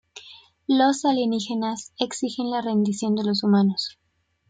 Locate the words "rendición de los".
2.63-3.43